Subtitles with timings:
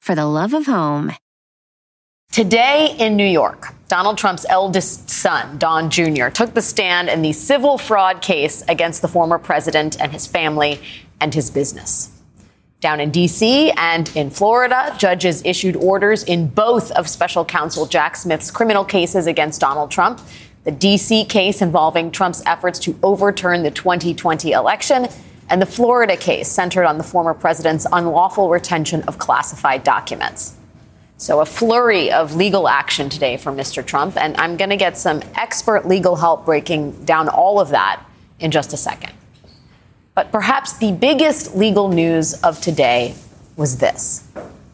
[0.00, 1.12] for the love of home.
[2.32, 7.32] Today in New York, Donald Trump's eldest son, Don Jr., took the stand in the
[7.32, 10.80] civil fraud case against the former president and his family
[11.20, 12.16] and his business.
[12.80, 13.72] Down in D.C.
[13.72, 19.26] and in Florida, judges issued orders in both of special counsel Jack Smith's criminal cases
[19.26, 20.20] against Donald Trump.
[20.64, 21.24] The D.C.
[21.24, 25.08] case involving Trump's efforts to overturn the 2020 election
[25.50, 30.56] and the Florida case centered on the former president's unlawful retention of classified documents.
[31.16, 33.84] So, a flurry of legal action today for Mr.
[33.84, 38.02] Trump, and I'm going to get some expert legal help breaking down all of that
[38.38, 39.12] in just a second.
[40.14, 43.14] But perhaps the biggest legal news of today
[43.56, 44.26] was this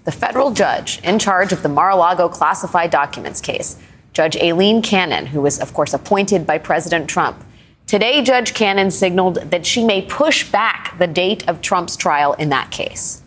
[0.05, 3.77] the federal judge in charge of the Mar a Lago classified documents case,
[4.12, 7.42] Judge Aileen Cannon, who was, of course, appointed by President Trump,
[7.87, 12.48] Today, Judge Cannon signaled that she may push back the date of Trump's trial in
[12.48, 13.23] that case.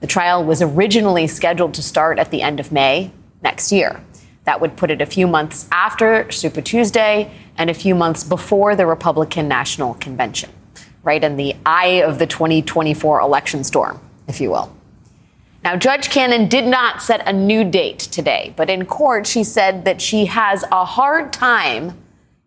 [0.00, 4.04] The trial was originally scheduled to start at the end of May next year.
[4.44, 8.76] That would put it a few months after Super Tuesday and a few months before
[8.76, 10.50] the Republican National Convention,
[11.02, 14.76] right in the eye of the 2024 election storm, if you will.
[15.62, 19.86] Now, Judge Cannon did not set a new date today, but in court, she said
[19.86, 22.03] that she has a hard time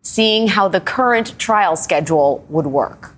[0.08, 3.14] seeing how the current trial schedule would work.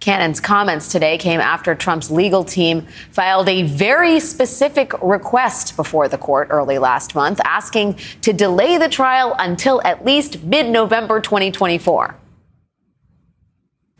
[0.00, 6.18] Cannon's comments today came after Trump's legal team filed a very specific request before the
[6.18, 12.16] court early last month, asking to delay the trial until at least mid November 2024.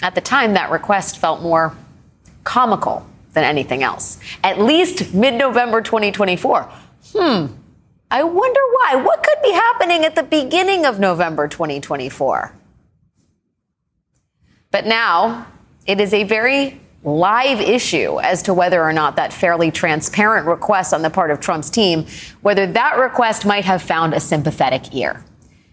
[0.03, 1.72] At the time, that request felt more
[2.42, 4.18] comical than anything else.
[4.42, 6.68] At least mid November 2024.
[7.12, 7.47] Hmm,
[8.10, 8.96] I wonder why.
[8.96, 12.54] What could be happening at the beginning of November 2024?
[14.70, 15.46] But now
[15.86, 20.92] it is a very live issue as to whether or not that fairly transparent request
[20.92, 22.06] on the part of Trump's team,
[22.42, 25.24] whether that request might have found a sympathetic ear.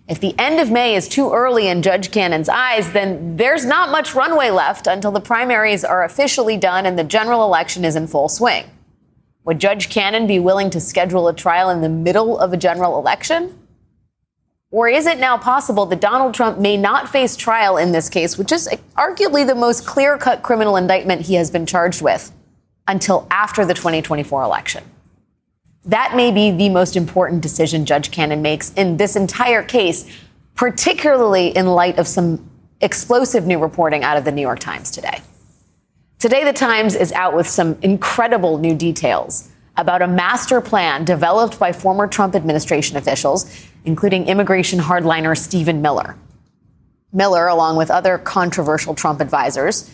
[0.08, 3.90] If the end of May is too early in Judge Cannon's eyes, then there's not
[3.90, 8.08] much runway left until the primaries are officially done and the general election is in
[8.08, 8.66] full swing.
[9.46, 12.98] Would Judge Cannon be willing to schedule a trial in the middle of a general
[12.98, 13.60] election?
[14.72, 18.38] Or is it now possible that Donald Trump may not face trial in this case,
[18.38, 22.32] which is arguably the most clear cut criminal indictment he has been charged with,
[22.88, 24.84] until after the 2024 election?
[25.86, 30.10] That may be the most important decision Judge Cannon makes in this entire case,
[30.56, 32.50] particularly in light of some
[32.80, 35.22] explosive new reporting out of the New York Times today.
[36.24, 41.60] Today, the Times is out with some incredible new details about a master plan developed
[41.60, 46.16] by former Trump administration officials, including immigration hardliner Stephen Miller.
[47.12, 49.92] Miller, along with other controversial Trump advisors,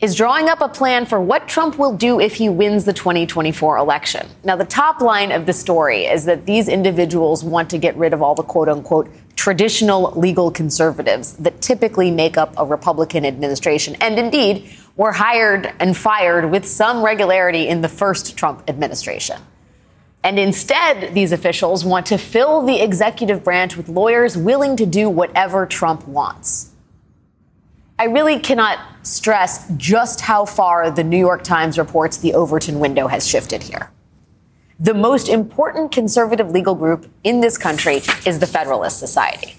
[0.00, 3.76] is drawing up a plan for what Trump will do if he wins the 2024
[3.76, 4.26] election.
[4.44, 8.14] Now, the top line of the story is that these individuals want to get rid
[8.14, 13.96] of all the quote unquote traditional legal conservatives that typically make up a Republican administration
[14.00, 14.68] and indeed
[14.98, 19.40] were hired and fired with some regularity in the first Trump administration.
[20.24, 25.08] And instead, these officials want to fill the executive branch with lawyers willing to do
[25.08, 26.72] whatever Trump wants.
[27.96, 33.06] I really cannot stress just how far the New York Times reports the Overton window
[33.06, 33.90] has shifted here.
[34.80, 39.54] The most important conservative legal group in this country is the Federalist Society.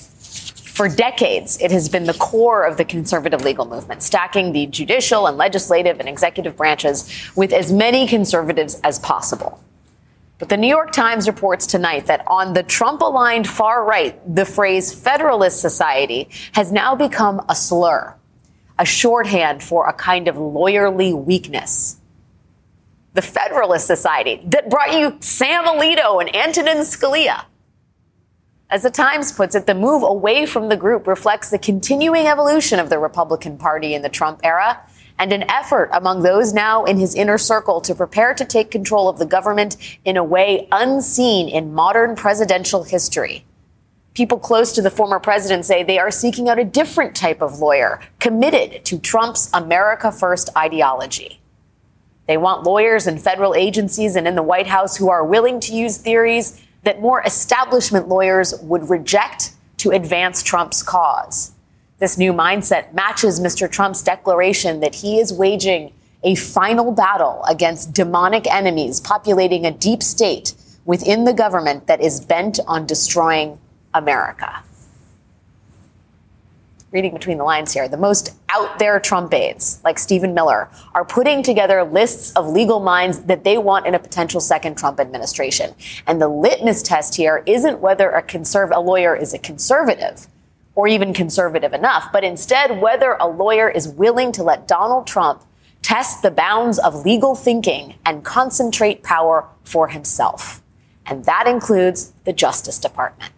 [0.80, 5.28] For decades, it has been the core of the conservative legal movement, stacking the judicial
[5.28, 9.62] and legislative and executive branches with as many conservatives as possible.
[10.38, 14.46] But the New York Times reports tonight that on the Trump aligned far right, the
[14.46, 18.16] phrase Federalist Society has now become a slur,
[18.78, 21.98] a shorthand for a kind of lawyerly weakness.
[23.16, 27.44] The Federalist Society that brought you Sam Alito and Antonin Scalia
[28.70, 32.80] as the Times puts it, the move away from the group reflects the continuing evolution
[32.80, 34.80] of the Republican Party in the Trump era
[35.18, 39.10] and an effort among those now in his inner circle to prepare to take control
[39.10, 39.76] of the government
[40.06, 43.44] in a way unseen in modern presidential history.
[44.14, 47.60] People close to the former president say they are seeking out a different type of
[47.60, 51.42] lawyer committed to Trump's America First ideology.
[52.28, 55.74] They want lawyers in federal agencies and in the White House who are willing to
[55.74, 61.52] use theories that more establishment lawyers would reject to advance Trump's cause.
[62.00, 63.70] This new mindset matches Mr.
[63.70, 65.94] Trump's declaration that he is waging
[66.24, 70.54] a final battle against demonic enemies populating a deep state
[70.86, 73.60] within the government that is bent on destroying
[73.94, 74.64] America.
[76.92, 81.06] Reading between the lines here, the most out there Trump aides, like Stephen Miller, are
[81.06, 85.76] putting together lists of legal minds that they want in a potential second Trump administration.
[86.08, 90.26] And the litmus test here isn't whether a, conserv- a lawyer is a conservative
[90.74, 95.44] or even conservative enough, but instead whether a lawyer is willing to let Donald Trump
[95.84, 100.64] test the bounds of legal thinking and concentrate power for himself.
[101.06, 103.32] And that includes the Justice Department.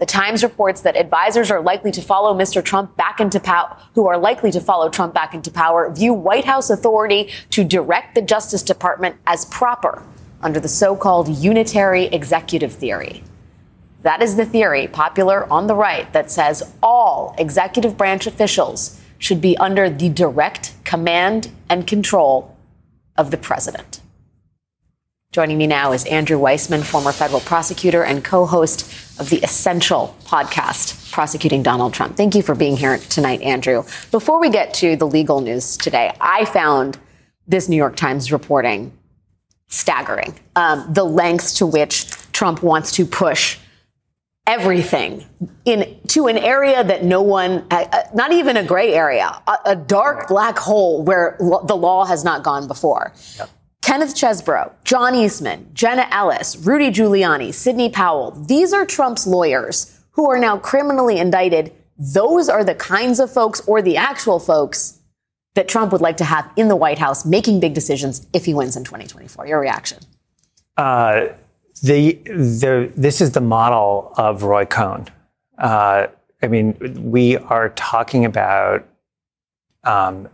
[0.00, 2.64] The Times reports that advisors are likely to follow Mr.
[2.64, 6.46] Trump back into power, who are likely to follow Trump back into power, view White
[6.46, 10.02] House authority to direct the Justice Department as proper
[10.40, 13.22] under the so-called unitary executive theory.
[14.00, 19.42] That is the theory popular on the right that says all executive branch officials should
[19.42, 22.56] be under the direct command and control
[23.18, 24.00] of the president.
[25.32, 28.82] Joining me now is Andrew Weissmann, former federal prosecutor and co host
[29.20, 32.16] of the Essential podcast, prosecuting Donald Trump.
[32.16, 33.84] Thank you for being here tonight, Andrew.
[34.10, 36.98] Before we get to the legal news today, I found
[37.46, 38.92] this New York Times reporting
[39.68, 40.34] staggering.
[40.56, 43.56] Um, the lengths to which Trump wants to push
[44.48, 45.24] everything
[45.64, 49.58] in to an area that no one, uh, uh not even a gray area, a,
[49.66, 53.12] a dark black hole where lo- the law has not gone before.
[53.38, 53.48] Yep.
[53.90, 60.30] Kenneth Chesebro, John Eastman, Jenna Ellis, Rudy Giuliani, Sidney Powell, these are Trump's lawyers who
[60.30, 61.72] are now criminally indicted.
[61.98, 65.00] Those are the kinds of folks or the actual folks
[65.56, 68.54] that Trump would like to have in the White House making big decisions if he
[68.54, 69.48] wins in 2024.
[69.48, 69.98] Your reaction?
[70.76, 71.26] Uh,
[71.82, 75.08] the, the, this is the model of Roy Cohn.
[75.58, 76.06] Uh,
[76.40, 78.86] I mean, we are talking about
[79.82, 80.28] um,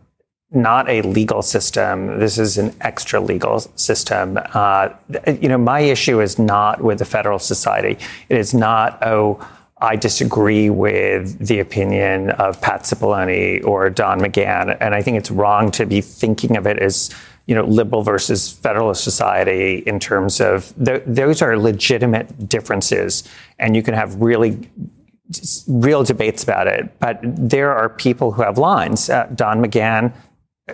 [0.52, 2.20] not a legal system.
[2.20, 4.38] This is an extra legal system.
[4.54, 4.90] Uh,
[5.40, 7.98] you know, my issue is not with the Federal Society.
[8.28, 9.44] It is not, oh,
[9.78, 14.76] I disagree with the opinion of Pat Cipollone or Don McGahn.
[14.81, 17.10] And I think it's wrong to be thinking of it as,
[17.46, 23.25] you know, liberal versus Federalist Society in terms of th- those are legitimate differences.
[23.58, 24.70] And you can have really
[25.66, 26.98] real debates about it.
[27.00, 29.10] But there are people who have lines.
[29.10, 30.14] Uh, Don McGahn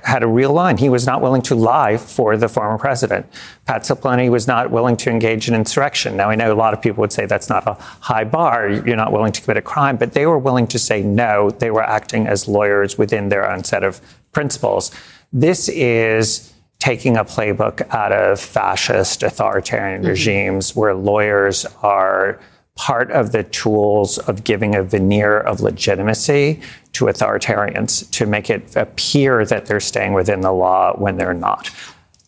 [0.04, 0.78] had a real line.
[0.78, 3.26] He was not willing to lie for the former president.
[3.66, 6.16] Pat Cipollone was not willing to engage in insurrection.
[6.16, 8.70] Now, I know a lot of people would say that's not a high bar.
[8.70, 11.50] You're not willing to commit a crime, but they were willing to say no.
[11.50, 14.00] They were acting as lawyers within their own set of
[14.32, 14.92] principles.
[15.30, 20.08] This is taking a playbook out of fascist authoritarian mm-hmm.
[20.10, 22.40] regimes where lawyers are
[22.82, 26.60] part of the tools of giving a veneer of legitimacy
[26.92, 31.68] to authoritarians to make it appear that they're staying within the law when they're not.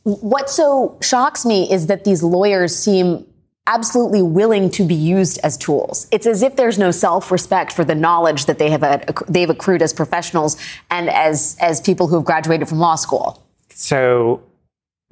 [0.05, 3.27] What so shocks me is that these lawyers seem
[3.67, 6.07] absolutely willing to be used as tools.
[6.13, 8.85] It's as if there's no self-respect for the knowledge that they have
[9.27, 10.57] they've accrued as professionals
[10.89, 13.43] and as as people who have graduated from law school.
[13.71, 14.41] So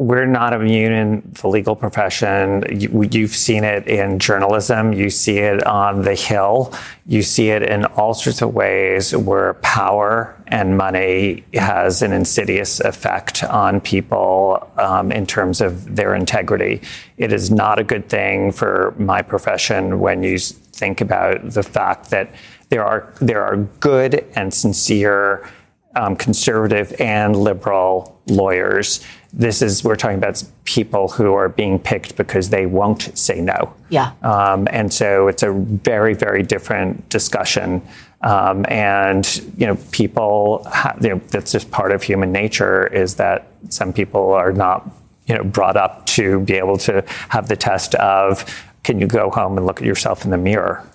[0.02, 2.64] we're not immune in the legal profession.
[2.69, 4.93] You, have seen it in journalism.
[4.93, 6.74] You see it on the Hill.
[7.06, 12.81] You see it in all sorts of ways where power and money has an insidious
[12.81, 16.81] effect on people um, in terms of their integrity.
[17.17, 22.10] It is not a good thing for my profession when you think about the fact
[22.10, 22.34] that
[22.70, 25.48] there are there are good and sincere
[25.94, 32.17] um, conservative and liberal lawyers this is we're talking about people who are being picked
[32.17, 33.72] because they won't say no.
[33.89, 34.12] Yeah.
[34.22, 37.82] Um, and so it's a very very different discussion.
[38.22, 40.67] Um, and you know, people,
[41.01, 42.86] you know, that's just part of human nature.
[42.86, 44.89] Is that some people are not,
[45.27, 48.44] you know, brought up to be able to have the test of,
[48.84, 50.86] can you go home and look at yourself in the mirror?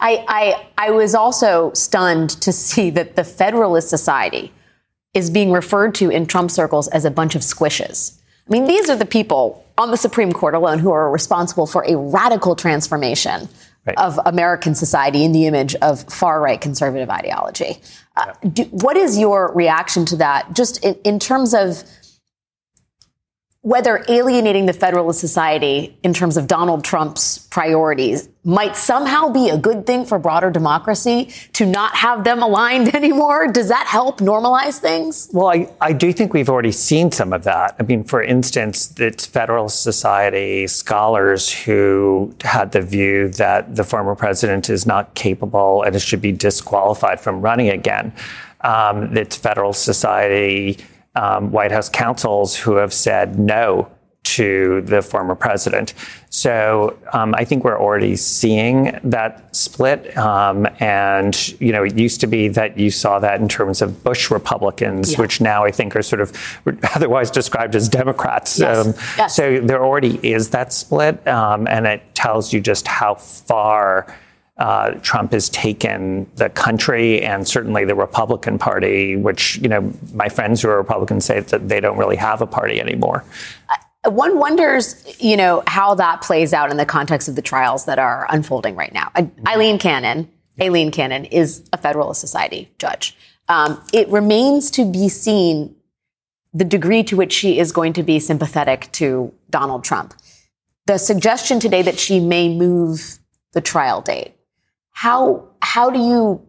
[0.00, 4.52] I, I, I was also stunned to see that the Federalist Society,
[5.14, 8.18] is being referred to in Trump circles as a bunch of squishes.
[8.48, 11.84] I mean, these are the people on the Supreme Court alone who are responsible for
[11.86, 13.48] a radical transformation
[13.86, 13.98] right.
[13.98, 17.80] of American society in the image of far right conservative ideology.
[18.16, 21.82] Uh, do, what is your reaction to that, just in, in terms of
[23.68, 29.58] whether alienating the Federalist Society in terms of Donald Trump's priorities might somehow be a
[29.58, 33.46] good thing for broader democracy to not have them aligned anymore?
[33.46, 35.28] Does that help normalize things?
[35.34, 37.76] Well, I, I do think we've already seen some of that.
[37.78, 44.14] I mean, for instance, it's Federalist Society scholars who had the view that the former
[44.14, 48.14] president is not capable and should be disqualified from running again.
[48.62, 50.78] Um, it's Federalist Society
[51.14, 53.90] um, White House counsels who have said no
[54.24, 55.94] to the former president.
[56.28, 60.16] So um, I think we're already seeing that split.
[60.18, 64.04] Um, and, you know, it used to be that you saw that in terms of
[64.04, 65.20] Bush Republicans, yeah.
[65.20, 66.32] which now I think are sort of
[66.94, 68.58] otherwise described as Democrats.
[68.58, 68.86] Yes.
[68.86, 69.34] Um, yes.
[69.34, 71.26] So there already is that split.
[71.26, 74.14] Um, and it tells you just how far
[74.58, 80.28] uh, Trump has taken the country and certainly the Republican Party, which, you know, my
[80.28, 83.24] friends who are Republicans say that they don't really have a party anymore.
[84.04, 87.98] One wonders, you know, how that plays out in the context of the trials that
[87.98, 89.10] are unfolding right now.
[89.14, 89.78] Mm-hmm.
[89.78, 90.28] Cannon,
[90.60, 93.16] Aileen Cannon is a Federalist Society judge.
[93.48, 95.74] Um, it remains to be seen
[96.52, 100.14] the degree to which she is going to be sympathetic to Donald Trump.
[100.86, 103.18] The suggestion today that she may move
[103.52, 104.34] the trial date
[104.98, 106.44] how how do you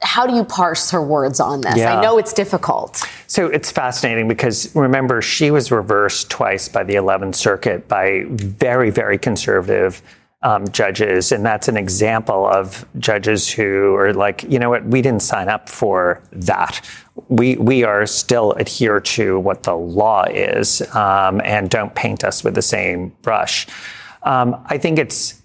[0.00, 1.76] how do you parse her words on this?
[1.76, 1.98] Yeah.
[1.98, 3.04] I know it's difficult.
[3.26, 8.88] So it's fascinating because remember, she was reversed twice by the 11th Circuit by very,
[8.88, 10.00] very conservative
[10.40, 11.30] um, judges.
[11.30, 15.50] And that's an example of judges who are like, you know what, we didn't sign
[15.50, 16.80] up for that.
[17.28, 22.42] We, we are still adhere to what the law is um, and don't paint us
[22.42, 23.66] with the same brush.
[24.22, 25.42] Um, I think it's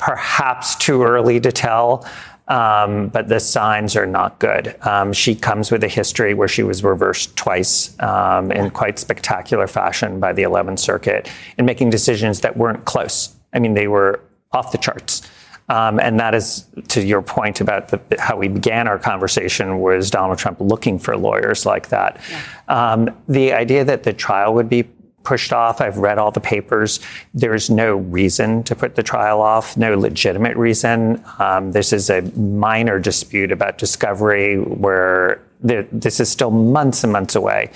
[0.00, 2.06] perhaps too early to tell.
[2.48, 4.74] Um, but the signs are not good.
[4.84, 9.68] Um, she comes with a history where she was reversed twice um, in quite spectacular
[9.68, 13.36] fashion by the 11th Circuit in making decisions that weren't close.
[13.52, 15.22] I mean, they were off the charts.
[15.68, 20.10] Um, and that is to your point about the, how we began our conversation was
[20.10, 22.20] Donald Trump looking for lawyers like that.
[22.28, 22.42] Yeah.
[22.66, 24.88] Um, the idea that the trial would be
[25.22, 25.80] pushed off.
[25.80, 27.00] I've read all the papers.
[27.34, 31.22] There's no reason to put the trial off, no legitimate reason.
[31.38, 37.34] Um, this is a minor dispute about discovery where this is still months and months
[37.34, 37.70] away.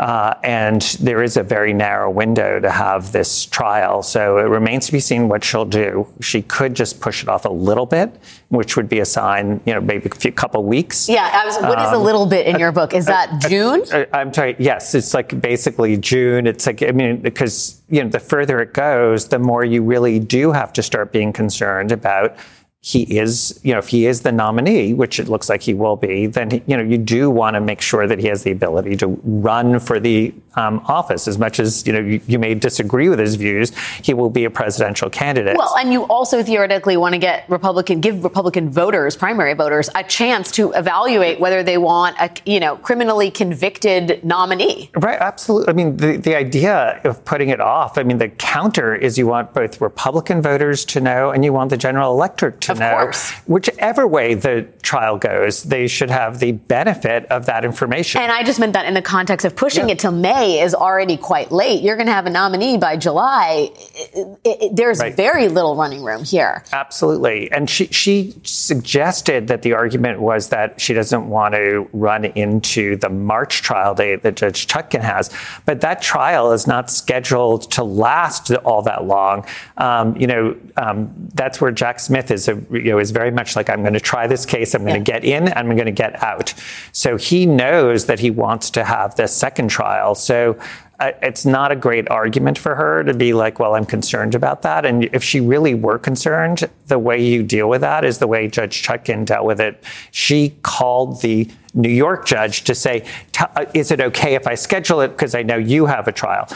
[0.00, 4.02] Uh, and there is a very narrow window to have this trial.
[4.02, 6.08] So it remains to be seen what she'll do.
[6.22, 8.10] She could just push it off a little bit,
[8.48, 11.06] which would be a sign, you know, maybe a few, couple weeks.
[11.06, 11.44] Yeah.
[11.44, 12.94] Was, what um, is a little bit in your book?
[12.94, 13.84] Is that June?
[14.14, 14.56] I'm sorry.
[14.58, 14.94] Yes.
[14.94, 16.46] It's like basically June.
[16.46, 20.18] It's like, I mean, because, you know, the further it goes, the more you really
[20.18, 22.36] do have to start being concerned about
[22.82, 25.96] he is, you know, if he is the nominee, which it looks like he will
[25.96, 28.96] be, then, you know, you do want to make sure that he has the ability
[28.96, 31.28] to run for the um, office.
[31.28, 34.44] As much as, you know, you, you, may disagree with his views, he will be
[34.44, 35.58] a presidential candidate.
[35.58, 40.02] Well, and you also theoretically want to get Republican, give Republican voters, primary voters, a
[40.02, 44.90] chance to evaluate whether they want a, you know, criminally convicted nominee.
[44.96, 45.20] Right.
[45.20, 45.68] Absolutely.
[45.68, 49.26] I mean, the, the idea of putting it off, I mean, the counter is you
[49.26, 52.90] want both Republican voters to know and you want the general electorate to of know.
[52.90, 53.30] Course.
[53.46, 58.20] Whichever way the trial goes, they should have the benefit of that information.
[58.20, 59.94] And I just meant that in the context of pushing yeah.
[59.94, 61.82] it till May is already quite late.
[61.82, 63.70] You're going to have a nominee by July.
[63.74, 65.14] It, it, there's right.
[65.14, 66.64] very little running room here.
[66.72, 67.50] Absolutely.
[67.52, 72.96] And she, she suggested that the argument was that she doesn't want to run into
[72.96, 75.30] the March trial date that Judge Chutkan has.
[75.66, 79.46] But that trial is not scheduled to last all that long.
[79.76, 83.56] Um, you know, um, that's where Jack Smith is a you know, is very much
[83.56, 85.04] like, I'm going to try this case, I'm going yeah.
[85.04, 86.54] to get in, I'm going to get out.
[86.92, 90.14] So he knows that he wants to have this second trial.
[90.14, 90.58] So
[91.00, 94.62] uh, it's not a great argument for her to be like, well, I'm concerned about
[94.62, 94.84] that.
[94.84, 98.48] And if she really were concerned, the way you deal with that is the way
[98.48, 99.82] Judge Chutkan dealt with it.
[100.10, 103.06] She called the New York judge to say,
[103.38, 106.48] uh, is it okay if I schedule it because I know you have a trial?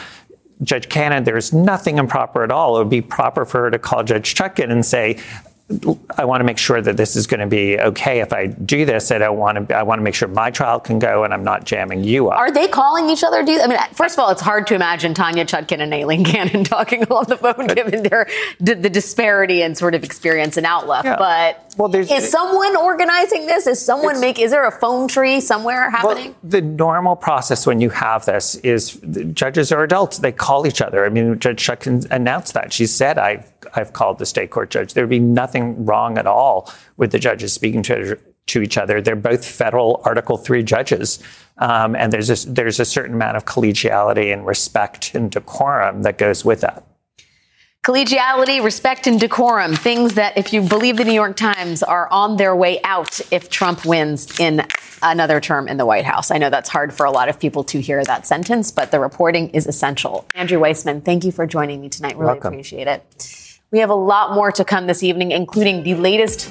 [0.62, 2.76] Judge Cannon, there's nothing improper at all.
[2.76, 5.18] It would be proper for her to call Judge Chutkan and say,
[6.18, 8.84] I want to make sure that this is going to be okay if I do
[8.84, 9.10] this.
[9.10, 11.42] I don't want to, I want to make sure my trial can go and I'm
[11.42, 12.38] not jamming you up.
[12.38, 13.42] Are they calling each other?
[13.42, 16.22] Do you, I mean, first of all, it's hard to imagine Tanya Chutkan and Aileen
[16.22, 18.28] Cannon talking on the phone, given their
[18.60, 21.04] the disparity in sort of experience and outlook.
[21.04, 21.16] Yeah.
[21.16, 23.66] But well, is someone organizing this?
[23.66, 24.38] Is someone make?
[24.38, 26.26] Is there a phone tree somewhere happening?
[26.26, 29.00] Well, the normal process when you have this is
[29.32, 30.18] judges are adults.
[30.18, 31.06] They call each other.
[31.06, 32.70] I mean, Judge Chutkan announced that.
[32.72, 33.44] She said, "I
[33.74, 34.94] I've called the state court judge.
[34.94, 39.00] There would be nothing wrong at all with the judges speaking to to each other.
[39.00, 41.18] They're both federal Article Three judges,
[41.58, 46.18] um, and there's a, there's a certain amount of collegiality and respect and decorum that
[46.18, 46.84] goes with that.
[47.84, 52.38] Collegiality, respect, and decorum, things that, if you believe the New York Times, are on
[52.38, 54.66] their way out if Trump wins in
[55.02, 56.30] another term in the White House.
[56.30, 59.00] I know that's hard for a lot of people to hear that sentence, but the
[59.00, 60.26] reporting is essential.
[60.34, 62.16] Andrew Weissmann, thank you for joining me tonight.
[62.16, 62.54] Really Welcome.
[62.54, 63.04] appreciate it.
[63.74, 66.48] We have a lot more to come this evening, including the latest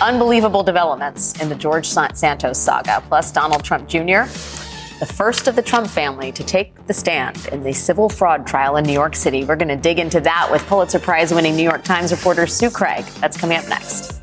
[0.00, 4.24] unbelievable developments in the George Santos saga, plus Donald Trump Jr.,
[4.98, 8.78] the first of the Trump family to take the stand in the civil fraud trial
[8.78, 9.44] in New York City.
[9.44, 12.70] We're going to dig into that with Pulitzer Prize winning New York Times reporter Sue
[12.70, 13.04] Craig.
[13.20, 14.22] That's coming up next.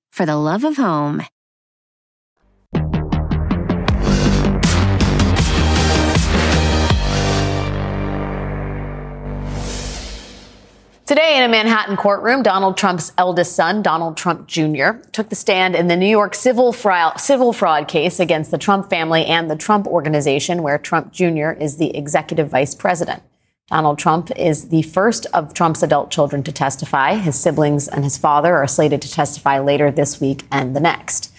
[0.11, 1.23] for the love of home.
[11.11, 15.75] Today, in a Manhattan courtroom, Donald Trump's eldest son, Donald Trump Jr., took the stand
[15.75, 19.57] in the New York civil fraud, civil fraud case against the Trump family and the
[19.57, 21.51] Trump Organization, where Trump Jr.
[21.51, 23.23] is the executive vice president.
[23.71, 27.15] Donald Trump is the first of Trump's adult children to testify.
[27.15, 31.31] His siblings and his father are slated to testify later this week and the next.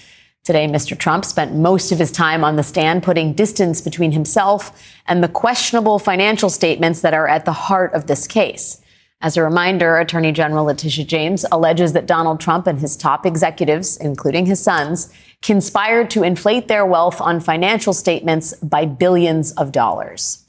[0.43, 0.99] Today, Mr.
[0.99, 4.73] Trump spent most of his time on the stand putting distance between himself
[5.07, 8.81] and the questionable financial statements that are at the heart of this case.
[9.21, 13.99] As a reminder, Attorney General Letitia James alleges that Donald Trump and his top executives,
[13.99, 20.42] including his sons, conspired to inflate their wealth on financial statements by billions of dollars.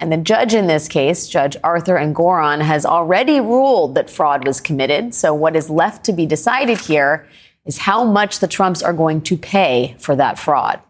[0.00, 4.60] And the judge in this case, Judge Arthur Engoron, has already ruled that fraud was
[4.60, 5.14] committed.
[5.14, 7.28] So what is left to be decided here
[7.66, 10.80] is how much the Trumps are going to pay for that fraud.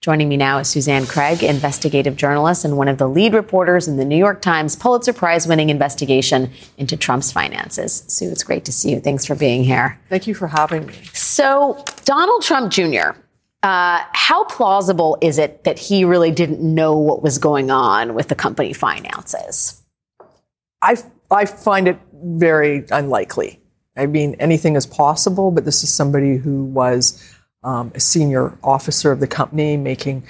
[0.00, 3.96] Joining me now is Suzanne Craig, investigative journalist and one of the lead reporters in
[3.96, 8.04] the New York Times Pulitzer Prize winning investigation into Trump's finances.
[8.06, 9.00] Sue, it's great to see you.
[9.00, 10.00] Thanks for being here.
[10.08, 10.94] Thank you for having me.
[11.14, 13.18] So, Donald Trump Jr.,
[13.62, 18.28] uh, how plausible is it that he really didn't know what was going on with
[18.28, 19.82] the company finances?
[20.80, 20.96] I,
[21.30, 23.60] I find it very unlikely.
[23.96, 27.20] I mean, anything is possible, but this is somebody who was
[27.64, 30.22] um, a senior officer of the company, making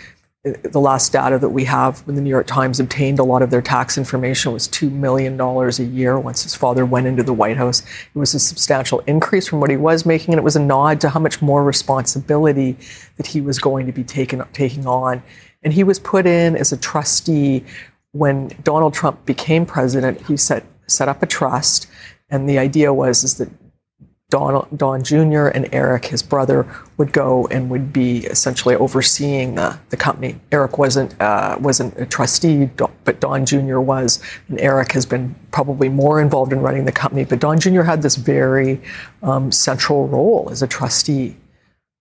[0.52, 3.50] the last data that we have when the New York Times obtained a lot of
[3.50, 7.56] their tax information was $2 million a year once his father went into the White
[7.56, 7.82] House.
[8.14, 11.00] It was a substantial increase from what he was making, and it was a nod
[11.02, 12.76] to how much more responsibility
[13.16, 15.22] that he was going to be taken, taking on.
[15.62, 17.64] And he was put in as a trustee
[18.12, 20.26] when Donald Trump became president.
[20.26, 21.88] He set, set up a trust,
[22.30, 23.48] and the idea was is that
[24.30, 25.46] Don, Don Jr.
[25.46, 26.66] and Eric, his brother,
[26.98, 30.38] would go and would be essentially overseeing the, the company.
[30.52, 32.68] Eric wasn't uh, wasn't a trustee,
[33.04, 33.78] but Don Jr.
[33.78, 37.24] was, and Eric has been probably more involved in running the company.
[37.24, 37.82] But Don Jr.
[37.82, 38.82] had this very
[39.22, 41.38] um, central role as a trustee.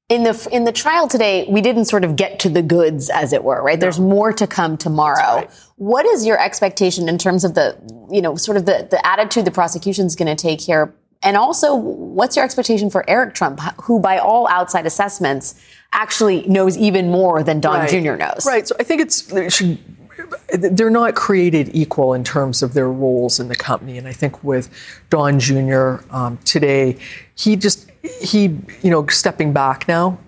[0.10, 3.32] In the in the trial today, we didn't sort of get to the goods, as
[3.32, 3.80] it were, right?
[3.80, 3.82] No.
[3.82, 5.36] There's more to come tomorrow.
[5.36, 5.52] Right.
[5.78, 7.78] What is your expectation in terms of the,
[8.12, 10.94] you know, sort of the the attitude the prosecution's going to take here?
[11.24, 15.56] And also, what's your expectation for Eric Trump, who, by all outside assessments,
[15.92, 17.90] actually knows even more than Don right.
[17.90, 18.16] Jr.
[18.16, 18.46] knows?
[18.46, 18.68] Right.
[18.68, 19.80] So I think it's it should,
[20.54, 23.98] they're not created equal in terms of their roles in the company.
[23.98, 24.70] And I think with
[25.10, 25.98] Don Jr.
[26.12, 26.98] Um, today,
[27.36, 27.90] he just
[28.22, 28.44] he
[28.82, 30.20] you know stepping back now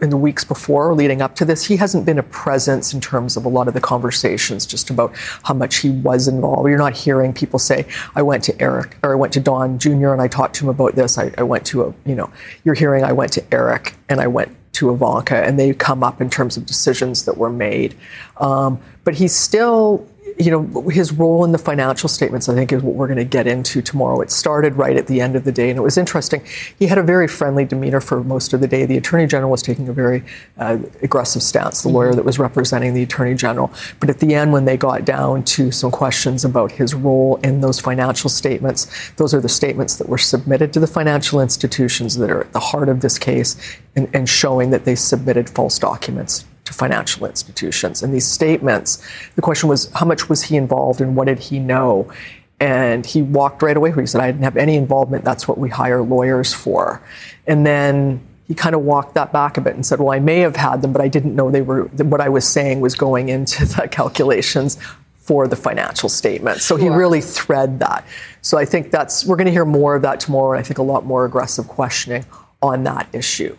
[0.00, 3.36] in the weeks before leading up to this, he hasn't been a presence in terms
[3.36, 6.68] of a lot of the conversations just about how much he was involved.
[6.68, 10.12] You're not hearing people say, I went to Eric or I went to Don Jr.
[10.12, 11.16] and I talked to him about this.
[11.16, 12.30] I, I went to a, you know,
[12.64, 16.20] you're hearing I went to Eric and I went to Ivanka and they come up
[16.20, 17.94] in terms of decisions that were made.
[18.38, 20.06] Um, but he's still,
[20.38, 23.24] you know, his role in the financial statements, I think, is what we're going to
[23.24, 24.20] get into tomorrow.
[24.20, 26.44] It started right at the end of the day, and it was interesting.
[26.78, 28.84] He had a very friendly demeanor for most of the day.
[28.84, 30.24] The Attorney General was taking a very
[30.58, 33.72] uh, aggressive stance, the lawyer that was representing the Attorney General.
[34.00, 37.60] But at the end, when they got down to some questions about his role in
[37.60, 42.30] those financial statements, those are the statements that were submitted to the financial institutions that
[42.30, 43.56] are at the heart of this case
[43.94, 48.02] and, and showing that they submitted false documents to financial institutions.
[48.02, 51.58] And these statements, the question was, how much was he involved and what did he
[51.58, 52.10] know?
[52.60, 53.92] And he walked right away.
[53.92, 55.24] He said, I didn't have any involvement.
[55.24, 57.02] That's what we hire lawyers for.
[57.46, 60.40] And then he kind of walked that back a bit and said, Well, I may
[60.40, 63.28] have had them, but I didn't know they were, what I was saying was going
[63.28, 64.78] into the calculations
[65.16, 66.60] for the financial statement.
[66.60, 68.06] So he really thread that.
[68.42, 70.52] So I think that's, we're going to hear more of that tomorrow.
[70.52, 72.26] And I think a lot more aggressive questioning
[72.60, 73.56] on that issue.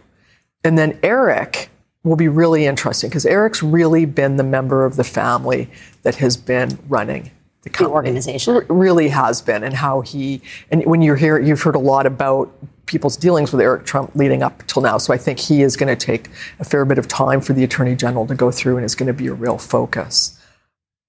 [0.63, 1.71] And then Eric,
[2.05, 5.69] will be really interesting because Eric's really been the member of the family
[6.03, 7.31] that has been running
[7.63, 8.63] the, the organization.
[8.69, 10.41] Really has been, and how he
[10.71, 12.53] and when you're here, you've heard a lot about
[12.85, 14.99] people's dealings with Eric Trump leading up till now.
[14.99, 17.63] So I think he is going to take a fair bit of time for the
[17.63, 20.39] attorney general to go through, and is going to be a real focus.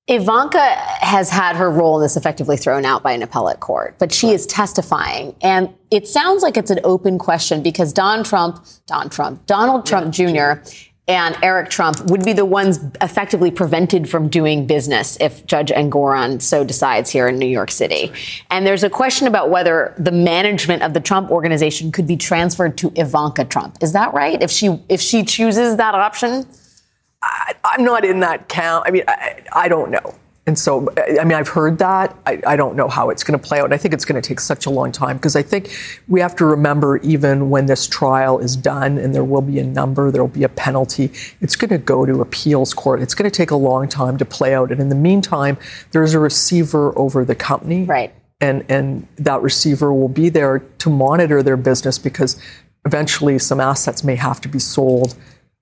[0.08, 0.60] Ivanka
[1.00, 4.30] has had her role in this effectively thrown out by an appellate court, but she
[4.30, 5.34] is testifying.
[5.42, 10.16] And it sounds like it's an open question because Don Trump, Don Trump, Donald Trump
[10.16, 10.70] yeah, Jr.
[11.08, 16.40] and Eric Trump would be the ones effectively prevented from doing business if Judge Engoron
[16.40, 18.12] so decides here in New York City.
[18.48, 22.78] And there's a question about whether the management of the Trump organization could be transferred
[22.78, 23.78] to Ivanka Trump.
[23.82, 24.40] Is that right?
[24.40, 26.46] If she if she chooses that option?
[27.26, 28.84] I, am not in that count.
[28.86, 30.14] I mean, I, I, don't know.
[30.46, 32.16] And so, I mean, I've heard that.
[32.24, 33.64] I, I don't know how it's going to play out.
[33.64, 36.20] And I think it's going to take such a long time because I think we
[36.20, 40.10] have to remember, even when this trial is done and there will be a number,
[40.12, 41.10] there will be a penalty,
[41.40, 43.02] it's going to go to appeals court.
[43.02, 44.70] It's going to take a long time to play out.
[44.70, 45.58] And in the meantime,
[45.90, 47.84] there's a receiver over the company.
[47.84, 48.14] Right.
[48.40, 52.40] And, and that receiver will be there to monitor their business because
[52.84, 55.16] eventually some assets may have to be sold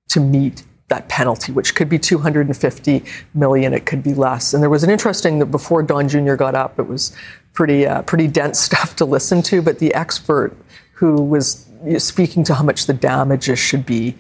[0.08, 4.52] to meet that penalty, which could be 250 million, it could be less.
[4.52, 6.34] And there was an interesting that before Don Jr.
[6.34, 7.16] got up, it was
[7.52, 9.62] pretty uh, pretty dense stuff to listen to.
[9.62, 10.56] But the expert
[10.94, 11.66] who was
[11.98, 14.16] speaking to how much the damages should be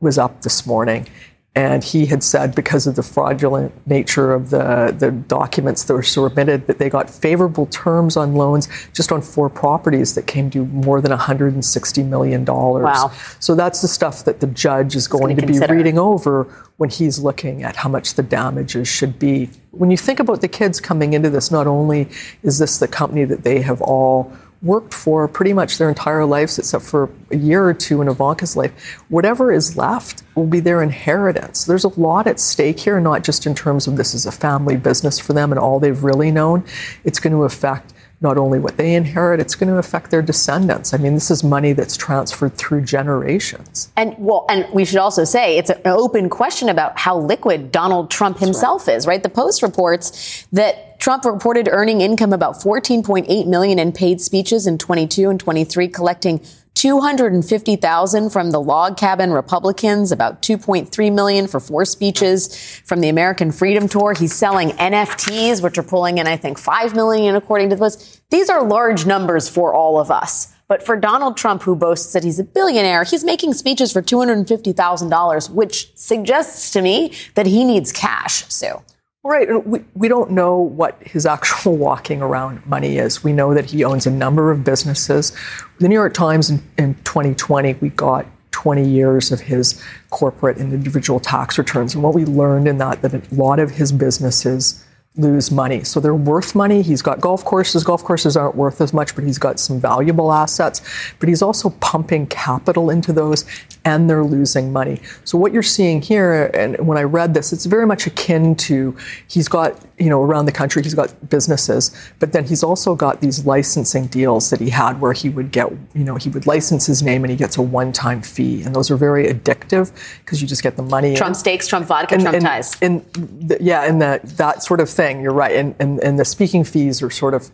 [0.00, 1.08] was up this morning,
[1.56, 6.02] and he had said because of the fraudulent nature of the, the documents that were
[6.02, 10.66] submitted, that they got favorable terms on loans just on four properties that came to
[10.66, 12.44] more than $160 million.
[12.44, 13.10] Wow.
[13.40, 15.72] So that's the stuff that the judge is going to consider.
[15.72, 16.44] be reading over
[16.76, 19.48] when he's looking at how much the damages should be.
[19.70, 22.06] When you think about the kids coming into this, not only
[22.42, 24.30] is this the company that they have all
[24.62, 28.56] worked for pretty much their entire lives, except for a year or two in Ivanka's
[28.56, 28.72] life.
[29.08, 31.64] Whatever is left will be their inheritance.
[31.64, 34.76] There's a lot at stake here, not just in terms of this is a family
[34.76, 36.64] business for them and all they've really known.
[37.04, 40.94] It's going to affect not only what they inherit, it's going to affect their descendants.
[40.94, 43.92] I mean, this is money that's transferred through generations.
[43.96, 48.10] And well, and we should also say it's an open question about how liquid Donald
[48.10, 48.96] Trump himself right.
[48.96, 49.22] is, right?
[49.22, 54.76] The Post reports that Trump reported earning income about 14.8 million in paid speeches in
[54.76, 61.84] 22 and 23, collecting 250,000 from the log cabin Republicans, about 2.3 million for four
[61.84, 64.14] speeches from the American Freedom Tour.
[64.14, 68.28] He's selling NFTs, which are pulling in, I think, 5 million according to the list.
[68.30, 70.56] These are large numbers for all of us.
[70.66, 75.50] But for Donald Trump, who boasts that he's a billionaire, he's making speeches for $250,000,
[75.50, 78.82] which suggests to me that he needs cash, Sue.
[79.26, 79.66] Right.
[79.66, 83.24] We, we don't know what his actual walking around money is.
[83.24, 85.36] We know that he owns a number of businesses.
[85.80, 90.72] The New York Times in, in 2020, we got 20 years of his corporate and
[90.72, 91.92] individual tax returns.
[91.92, 94.85] And what we learned in that, that a lot of his businesses
[95.16, 95.82] lose money.
[95.82, 96.82] So they're worth money.
[96.82, 97.84] He's got golf courses.
[97.84, 100.82] Golf courses aren't worth as much, but he's got some valuable assets.
[101.18, 103.44] But he's also pumping capital into those
[103.84, 105.00] and they're losing money.
[105.24, 108.96] So what you're seeing here, and when I read this, it's very much akin to
[109.28, 113.20] he's got, you know, around the country, he's got businesses, but then he's also got
[113.20, 116.86] these licensing deals that he had where he would get, you know, he would license
[116.86, 118.62] his name and he gets a one-time fee.
[118.62, 121.16] And those are very addictive because you just get the money.
[121.16, 122.76] Trump steaks, Trump vodka, and, Trump and, ties.
[122.82, 125.22] And, the, yeah, and that, that sort of thing.
[125.22, 125.56] You're right.
[125.56, 127.50] And, and, and the speaking fees are sort of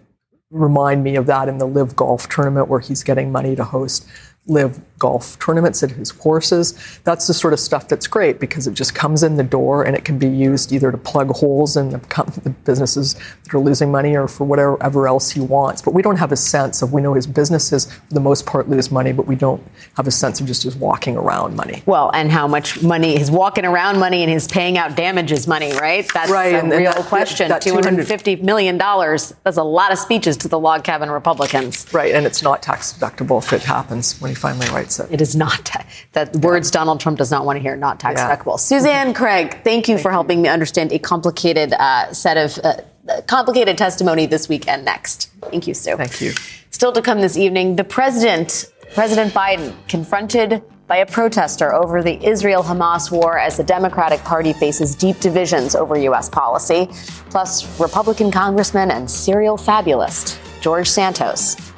[0.51, 4.07] remind me of that in the LIV Golf tournament where he's getting money to host
[4.47, 7.01] LIV golf tournaments at his courses.
[7.03, 9.97] That's the sort of stuff that's great because it just comes in the door and
[9.97, 11.99] it can be used either to plug holes in the,
[12.45, 15.83] the businesses that are losing money or for whatever else he wants.
[15.83, 18.71] But we don't have a sense of, we know his businesses for the most part
[18.71, 19.61] lose money, but we don't
[19.97, 21.83] have a sense of just his walking around money.
[21.85, 25.73] Well, and how much money, his walking around money and his paying out damages money,
[25.73, 26.09] right?
[26.15, 27.49] That's right, a real that, question.
[27.49, 31.93] That $250 million, that's a lot of speeches to the log cabin Republicans.
[31.93, 35.35] Right, and it's not tax deductible if it happens when he finally writes it is
[35.37, 37.77] not ta- that words Donald Trump does not want to hear.
[37.77, 38.35] Not tax yeah.
[38.35, 38.59] deductible.
[38.59, 40.45] Suzanne Craig, thank you thank for helping you.
[40.45, 45.31] me understand a complicated uh, set of uh, complicated testimony this week and next.
[45.43, 45.97] Thank you, Sue.
[45.97, 46.33] Thank you.
[46.71, 52.23] Still to come this evening, the president, President Biden, confronted by a protester over the
[52.25, 56.29] Israel Hamas war as the Democratic Party faces deep divisions over U.S.
[56.29, 56.89] policy,
[57.31, 61.72] plus Republican congressman and serial fabulist George Santos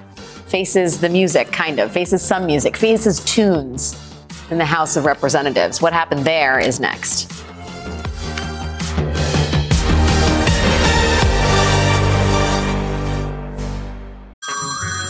[0.54, 4.00] faces the music, kind of, faces some music, faces tunes
[4.52, 5.82] in the House of Representatives.
[5.82, 7.28] What happened there is next.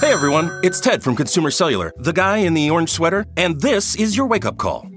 [0.00, 3.96] Hey everyone, it's Ted from Consumer Cellular, the guy in the orange sweater, and this
[3.96, 4.93] is your wake up call.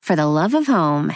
[0.00, 1.12] for the love of home.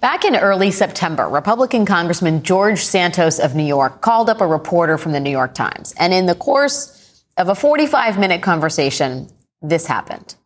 [0.00, 4.96] Back in early September, Republican Congressman George Santos of New York called up a reporter
[4.96, 5.92] from the New York Times.
[5.98, 9.28] And in the course of a 45 minute conversation,
[9.60, 10.36] this happened.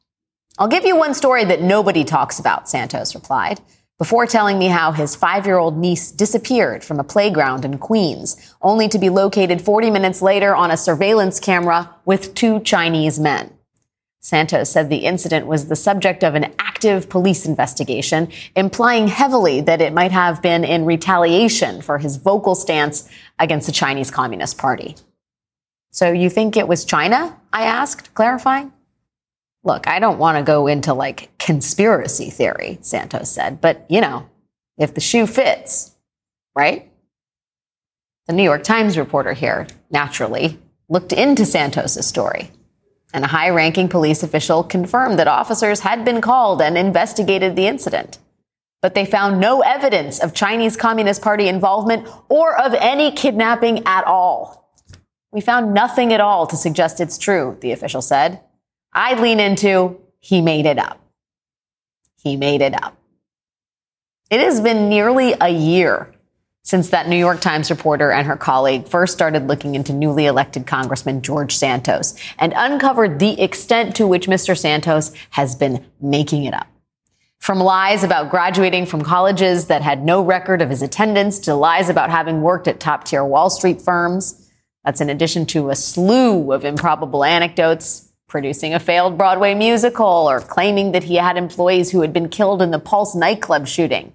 [0.59, 3.61] I'll give you one story that nobody talks about, Santos replied
[4.02, 8.52] before telling me how his five year old niece disappeared from a playground in Queens,
[8.60, 13.52] only to be located 40 minutes later on a surveillance camera with two Chinese men.
[14.18, 19.80] Santos said the incident was the subject of an active police investigation, implying heavily that
[19.80, 24.96] it might have been in retaliation for his vocal stance against the Chinese Communist Party.
[25.92, 27.38] So you think it was China?
[27.52, 28.72] I asked, clarifying.
[29.64, 34.29] Look, I don't want to go into like conspiracy theory, Santos said, but you know,
[34.77, 35.94] if the shoe fits,
[36.57, 36.90] right?
[38.27, 42.51] The New York Times reporter here, naturally, looked into Santos's story.
[43.14, 47.66] And a high ranking police official confirmed that officers had been called and investigated the
[47.66, 48.18] incident.
[48.81, 54.05] But they found no evidence of Chinese Communist Party involvement or of any kidnapping at
[54.05, 54.70] all.
[55.31, 58.40] We found nothing at all to suggest it's true, the official said.
[58.92, 61.00] I'd lean into he made it up.
[62.22, 62.96] He made it up.
[64.31, 66.14] It has been nearly a year
[66.62, 70.66] since that New York Times reporter and her colleague first started looking into newly elected
[70.66, 74.57] Congressman George Santos and uncovered the extent to which Mr.
[74.57, 76.68] Santos has been making it up.
[77.40, 81.88] From lies about graduating from colleges that had no record of his attendance to lies
[81.88, 84.48] about having worked at top tier Wall Street firms.
[84.85, 90.40] That's in addition to a slew of improbable anecdotes producing a failed Broadway musical or
[90.40, 94.14] claiming that he had employees who had been killed in the Pulse nightclub shooting.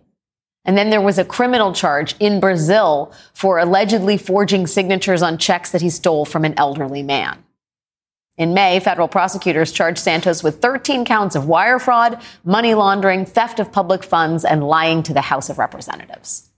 [0.66, 5.70] And then there was a criminal charge in Brazil for allegedly forging signatures on checks
[5.70, 7.44] that he stole from an elderly man.
[8.38, 13.60] In May, federal prosecutors charged Santos with 13 counts of wire fraud, money laundering, theft
[13.60, 16.50] of public funds, and lying to the House of Representatives.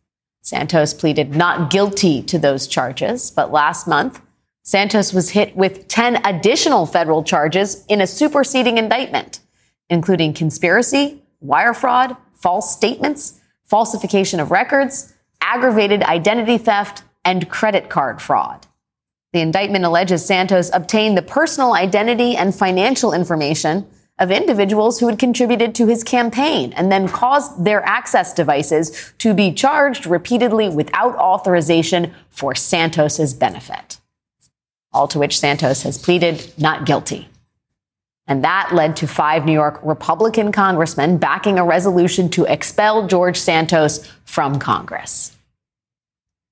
[0.42, 4.22] Santos pleaded not guilty to those charges, but last month,
[4.70, 9.40] Santos was hit with 10 additional federal charges in a superseding indictment,
[9.90, 18.22] including conspiracy, wire fraud, false statements, falsification of records, aggravated identity theft, and credit card
[18.22, 18.68] fraud.
[19.34, 23.88] The indictment alleges Santos obtained the personal identity and financial information
[24.20, 29.34] of individuals who had contributed to his campaign and then caused their access devices to
[29.34, 34.00] be charged repeatedly without authorization for Santos's benefit.
[34.92, 37.30] All to which Santos has pleaded not guilty.
[38.28, 43.38] And that led to five New York Republican congressmen backing a resolution to expel George
[43.38, 45.36] Santos from Congress.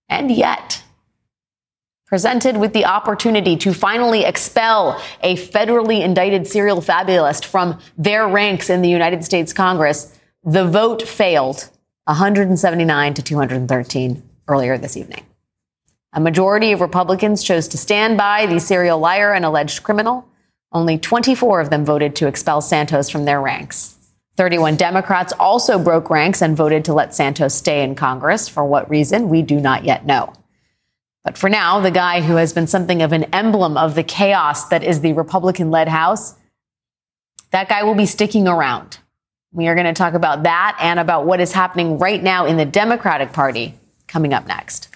[0.10, 0.82] And yet,
[2.08, 8.72] presented with the opportunity to finally expel a federally indicted serial fabulist from their ranks
[8.72, 11.70] in the United States Congress, the vote failed
[12.06, 15.27] 179 to 213 earlier this evening.
[16.14, 20.28] A majority of Republicans chose to stand by the serial liar and alleged criminal
[20.72, 23.96] only 24 of them voted to expel Santos from their ranks.
[24.36, 28.48] 31 Democrats also broke ranks and voted to let Santos stay in Congress.
[28.48, 30.34] For what reason, we do not yet know.
[31.24, 34.68] But for now, the guy who has been something of an emblem of the chaos
[34.70, 36.36] that is the Republican led House,
[37.52, 39.00] that guy will be sticking around.
[39.52, 42.58] We are going to talk about that and about what is happening right now in
[42.58, 43.74] the Democratic Party
[44.08, 44.90] coming up next.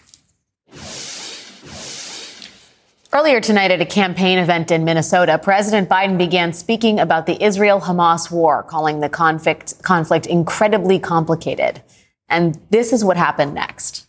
[3.13, 7.82] Earlier tonight at a campaign event in Minnesota, President Biden began speaking about the Israel
[7.82, 11.82] Hamas war, calling the conflict, conflict incredibly complicated.
[12.30, 14.08] And this is what happened next.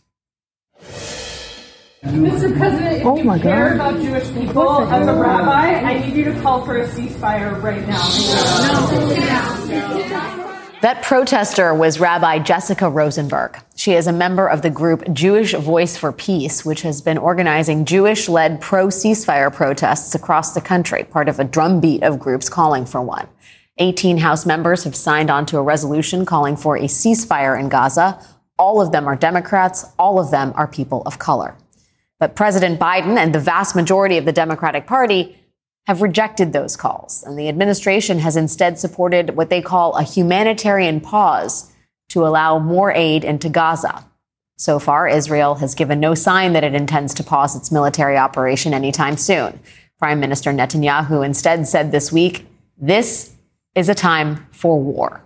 [2.05, 2.57] Mr.
[2.57, 3.95] President, if oh you care God.
[3.95, 7.85] about Jewish people, as a rabbi, I need you to call for a ceasefire right
[7.85, 8.09] now.
[9.67, 10.49] No.
[10.83, 13.57] That protester was Rabbi Jessica Rosenberg.
[13.73, 17.85] She is a member of the group Jewish Voice for Peace, which has been organizing
[17.85, 22.85] Jewish led pro ceasefire protests across the country, part of a drumbeat of groups calling
[22.85, 23.29] for one.
[23.77, 28.19] 18 House members have signed on to a resolution calling for a ceasefire in Gaza.
[28.59, 31.55] All of them are Democrats, all of them are people of color.
[32.19, 35.39] But President Biden and the vast majority of the Democratic Party
[35.87, 41.01] have rejected those calls, and the administration has instead supported what they call a humanitarian
[41.01, 41.71] pause
[42.09, 44.05] to allow more aid into Gaza.
[44.57, 48.73] So far, Israel has given no sign that it intends to pause its military operation
[48.73, 49.59] anytime soon.
[49.99, 52.45] Prime Minister Netanyahu instead said this week,
[52.77, 53.33] this
[53.75, 55.23] is a time for war.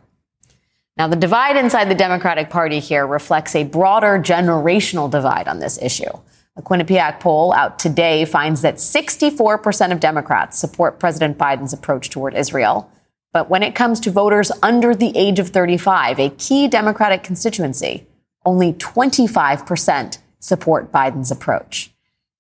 [0.98, 5.80] Now, the divide inside the Democratic Party here reflects a broader generational divide on this
[5.80, 6.10] issue.
[6.58, 12.34] A Quinnipiac poll out today finds that 64% of Democrats support President Biden's approach toward
[12.34, 12.91] Israel.
[13.32, 18.08] But when it comes to voters under the age of 35, a key Democratic constituency,
[18.43, 21.91] only 25% support Biden's approach.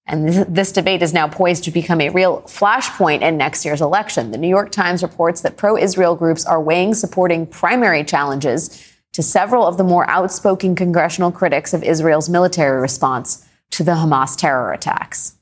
[0.07, 4.31] And this debate is now poised to become a real flashpoint in next year's election.
[4.31, 9.21] The New York Times reports that pro Israel groups are weighing supporting primary challenges to
[9.21, 14.71] several of the more outspoken congressional critics of Israel's military response to the Hamas terror
[14.71, 15.35] attacks.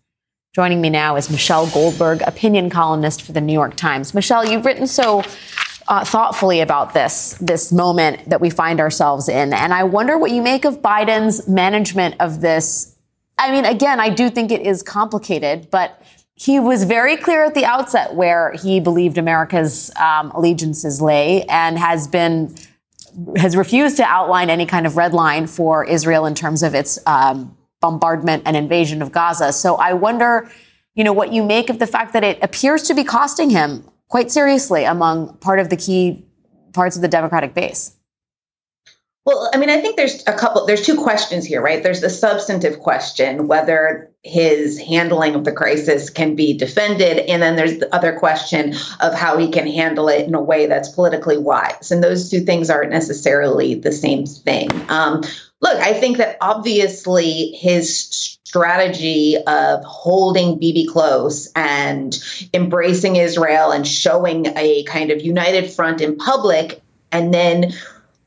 [0.54, 4.14] Joining me now is Michelle Goldberg, opinion columnist for the New York Times.
[4.14, 5.22] Michelle, you've written so
[5.88, 10.32] uh, thoughtfully about this this moment that we find ourselves in, and I wonder what
[10.32, 12.96] you make of Biden's management of this.
[13.38, 16.02] I mean, again, I do think it is complicated, but
[16.36, 21.78] he was very clear at the outset where he believed America's um, allegiances lay, and
[21.78, 22.56] has been
[23.38, 26.98] has refused to outline any kind of red line for Israel in terms of its
[27.06, 29.54] um, bombardment and invasion of Gaza.
[29.54, 30.50] So I wonder,
[30.96, 33.84] you know, what you make of the fact that it appears to be costing him
[34.08, 36.26] quite seriously among part of the key
[36.74, 37.96] parts of the Democratic base.
[39.26, 41.82] Well, I mean, I think there's a couple, there's two questions here, right?
[41.82, 47.20] There's the substantive question, whether his handling of the crisis can be defended.
[47.28, 50.68] And then there's the other question of how he can handle it in a way
[50.68, 51.92] that's politically wise.
[51.92, 54.70] And those two things aren't necessarily the same thing.
[54.90, 55.24] Um,
[55.65, 62.15] look, I think that obviously his strategy of holding Bibi close and
[62.54, 67.73] embracing Israel and showing a kind of united front in public and then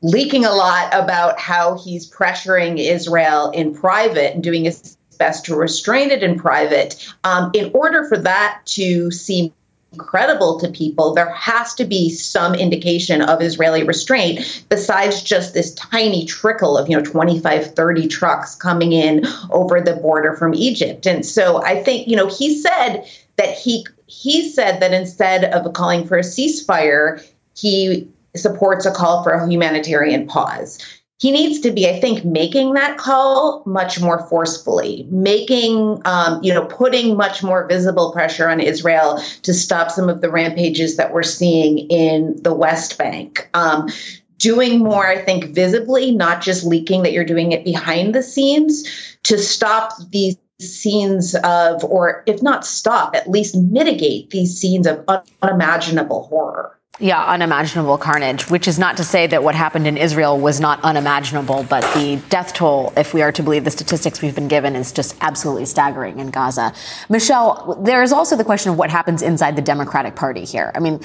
[0.01, 5.55] leaking a lot about how he's pressuring Israel in private and doing his best to
[5.55, 7.07] restrain it in private.
[7.23, 9.53] Um, in order for that to seem
[9.97, 15.73] credible to people, there has to be some indication of Israeli restraint besides just this
[15.73, 21.07] tiny trickle of, you know, 25, 30 trucks coming in over the border from Egypt.
[21.07, 23.03] And so I think, you know, he said
[23.37, 27.23] that he he said that instead of calling for a ceasefire,
[27.55, 30.79] he supports a call for a humanitarian pause
[31.19, 36.53] he needs to be, I think, making that call much more forcefully, making, um, you
[36.53, 41.13] know, putting much more visible pressure on Israel to stop some of the rampages that
[41.13, 43.49] we're seeing in the West Bank.
[43.53, 43.89] Um,
[44.37, 49.17] doing more, I think, visibly, not just leaking that you're doing it behind the scenes
[49.23, 55.05] to stop these scenes of, or if not stop, at least mitigate these scenes of
[55.41, 56.78] unimaginable horror.
[57.01, 60.81] Yeah, unimaginable carnage, which is not to say that what happened in Israel was not
[60.83, 64.75] unimaginable, but the death toll, if we are to believe the statistics we've been given,
[64.75, 66.73] is just absolutely staggering in Gaza.
[67.07, 70.73] Michelle, there is also the question of what happens inside the Democratic Party here.
[70.75, 70.99] I mean,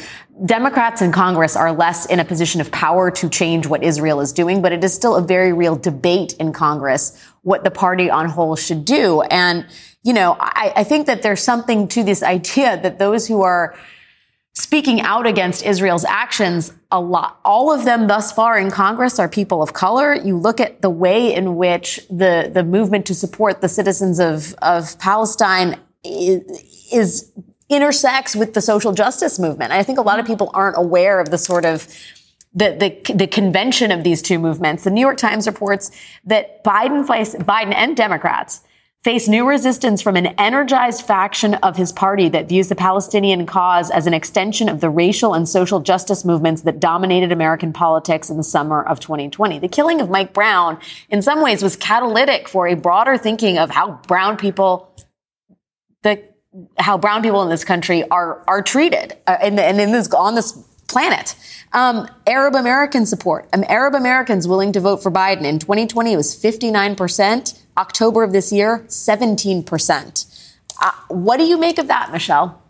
[0.44, 4.32] Democrats in Congress are less in a position of power to change what Israel is
[4.32, 8.28] doing, but it is still a very real debate in Congress what the party on
[8.28, 9.20] whole should do.
[9.20, 9.64] And,
[10.02, 13.76] you know, I, I think that there's something to this idea that those who are
[14.54, 17.40] speaking out against Israel's actions a lot.
[17.44, 20.14] All of them thus far in Congress are people of color.
[20.14, 24.54] You look at the way in which the, the movement to support the citizens of,
[24.62, 26.42] of Palestine is,
[26.92, 27.32] is
[27.68, 29.72] intersects with the social justice movement.
[29.72, 31.88] I think a lot of people aren't aware of the sort of
[32.54, 34.84] the, the, the convention of these two movements.
[34.84, 35.90] The New York Times reports
[36.24, 38.60] that Biden, Biden and Democrats
[39.04, 43.90] face new resistance from an energized faction of his party that views the Palestinian cause
[43.90, 48.38] as an extension of the racial and social justice movements that dominated American politics in
[48.38, 49.58] the summer of 2020.
[49.58, 50.78] The killing of Mike Brown,
[51.10, 54.90] in some ways, was catalytic for a broader thinking of how brown people,
[56.02, 56.24] the
[56.78, 60.34] how brown people in this country are are treated, uh, and, and in this on
[60.34, 60.52] this
[60.88, 61.36] planet.
[61.74, 63.48] Um, Arab American support.
[63.52, 67.63] Um, Arab Americans willing to vote for Biden in 2020 it was 59 percent.
[67.76, 70.50] October of this year, 17%.
[70.80, 72.60] Uh, what do you make of that, Michelle?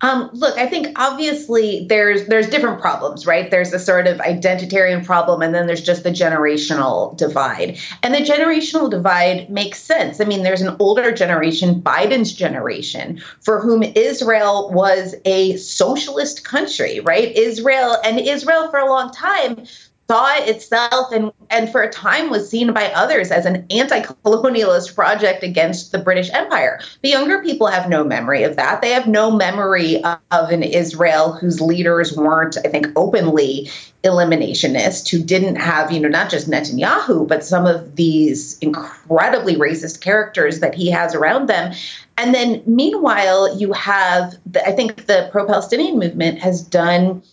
[0.00, 3.50] Um, look, I think obviously there's there's different problems, right?
[3.50, 7.78] There's a sort of identitarian problem, and then there's just the generational divide.
[8.04, 10.20] And the generational divide makes sense.
[10.20, 17.00] I mean, there's an older generation, Biden's generation, for whom Israel was a socialist country,
[17.00, 17.36] right?
[17.36, 19.64] Israel and Israel for a long time
[20.10, 25.42] saw itself and, and for a time was seen by others as an anti-colonialist project
[25.42, 26.80] against the British Empire.
[27.02, 28.80] The younger people have no memory of that.
[28.80, 33.70] They have no memory of, of an Israel whose leaders weren't, I think, openly
[34.02, 40.00] eliminationist, who didn't have, you know, not just Netanyahu, but some of these incredibly racist
[40.00, 41.74] characters that he has around them.
[42.16, 47.22] And then meanwhile, you have, the, I think the pro-Palestinian movement has done–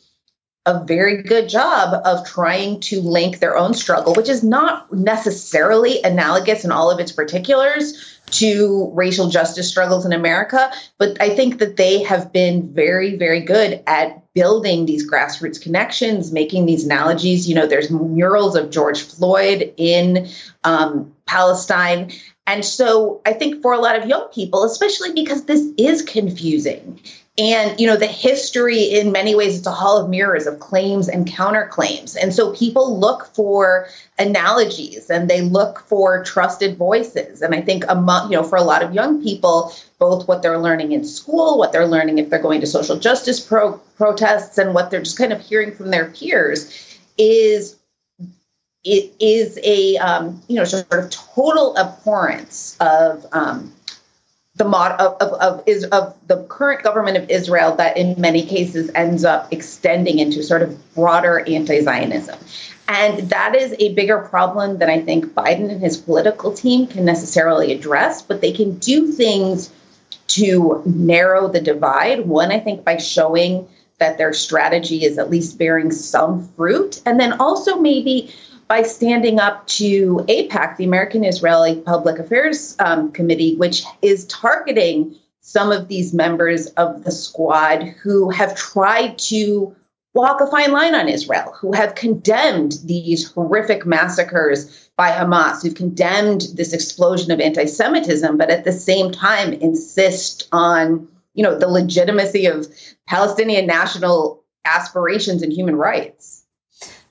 [0.66, 6.02] a very good job of trying to link their own struggle, which is not necessarily
[6.04, 10.72] analogous in all of its particulars to racial justice struggles in America.
[10.98, 16.32] But I think that they have been very, very good at building these grassroots connections,
[16.32, 17.48] making these analogies.
[17.48, 20.28] You know, there's murals of George Floyd in
[20.64, 22.12] um, Palestine.
[22.48, 27.00] And so I think for a lot of young people, especially because this is confusing,
[27.38, 31.10] and, you know, the history in many ways, it's a hall of mirrors of claims
[31.10, 32.16] and counterclaims.
[32.20, 37.42] And so people look for analogies and they look for trusted voices.
[37.42, 40.60] And I think among, you know, for a lot of young people, both what they're
[40.60, 44.74] learning in school, what they're learning if they're going to social justice pro- protests, and
[44.74, 47.76] what they're just kind of hearing from their peers is
[48.86, 53.74] it is a um, you know sort of total abhorrence of um,
[54.58, 58.46] the mod of, of, of, is of the current government of Israel that in many
[58.46, 62.40] cases ends up extending into sort of broader anti-Zionism.
[62.88, 67.04] And that is a bigger problem than I think Biden and his political team can
[67.04, 69.74] necessarily address, but they can do things
[70.28, 72.26] to narrow the divide.
[72.26, 77.02] One, I think, by showing that their strategy is at least bearing some fruit.
[77.06, 78.34] And then also maybe
[78.68, 85.16] by standing up to AIPAC, the American Israeli Public Affairs um, Committee, which is targeting
[85.42, 89.76] some of these members of the squad who have tried to
[90.16, 95.76] walk a fine line on Israel, who have condemned these horrific massacres by Hamas, who've
[95.76, 101.60] condemned this explosion of anti Semitism, but at the same time insist on you know
[101.60, 102.68] the legitimacy of
[103.08, 106.35] Palestinian national aspirations and human rights.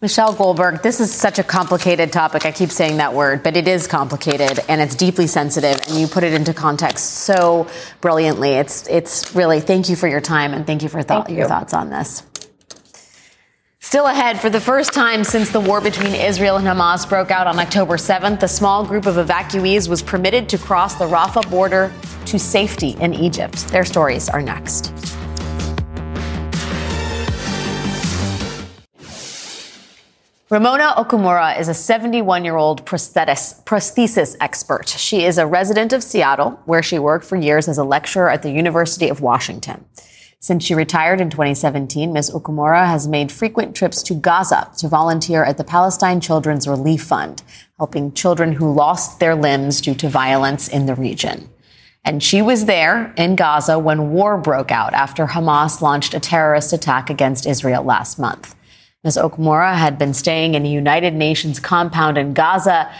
[0.04, 2.44] Michelle Goldberg, this is such a complicated topic.
[2.44, 6.06] I keep saying that word, but it is complicated and it's deeply sensitive and you
[6.06, 7.66] put it into context so
[8.02, 8.50] brilliantly.
[8.50, 11.34] It's it's really thank you for your time and thank you for you.
[11.34, 12.22] your thoughts on this.
[13.80, 17.46] Still ahead, for the first time since the war between Israel and Hamas broke out
[17.46, 21.90] on October 7th, a small group of evacuees was permitted to cross the Rafah border
[22.26, 23.68] to safety in Egypt.
[23.68, 24.92] Their stories are next.
[30.54, 34.88] Ramona Okumura is a 71 year old prosthesis expert.
[34.88, 38.42] She is a resident of Seattle, where she worked for years as a lecturer at
[38.42, 39.84] the University of Washington.
[40.38, 42.30] Since she retired in 2017, Ms.
[42.30, 47.42] Okumura has made frequent trips to Gaza to volunteer at the Palestine Children's Relief Fund,
[47.78, 51.50] helping children who lost their limbs due to violence in the region.
[52.04, 56.72] And she was there in Gaza when war broke out after Hamas launched a terrorist
[56.72, 58.54] attack against Israel last month.
[59.04, 59.18] Ms.
[59.18, 62.90] Okumura had been staying in a United Nations compound in Gaza,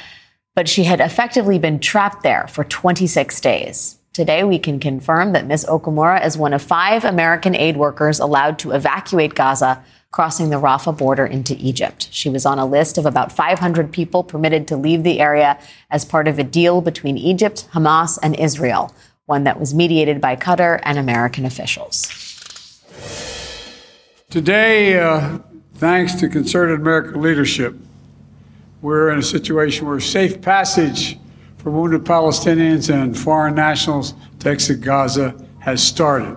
[0.55, 3.96] but she had effectively been trapped there for 26 days.
[4.12, 5.66] Today, we can confirm that Ms.
[5.68, 9.82] Okumura is one of five American aid workers allowed to evacuate Gaza,
[10.12, 12.09] crossing the Rafah border into Egypt.
[12.12, 15.59] She was on a list of about 500 people permitted to leave the area
[15.90, 18.94] as part of a deal between Egypt, Hamas, and Israel,
[19.24, 22.07] one that was mediated by Qatar and American officials.
[24.30, 25.38] Today, uh,
[25.75, 27.75] thanks to concerted American leadership,
[28.81, 31.18] we're in a situation where safe passage
[31.59, 36.37] for wounded Palestinians and foreign nationals to exit Gaza has started.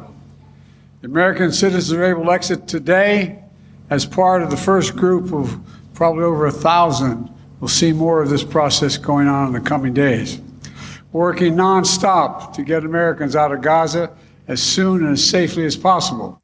[1.02, 3.44] The American citizens are able to exit today
[3.90, 5.60] as part of the first group of
[5.94, 7.30] probably over a thousand.
[7.60, 10.40] We'll see more of this process going on in the coming days.
[11.12, 14.12] Working nonstop to get Americans out of Gaza
[14.48, 16.42] as soon and as safely as possible.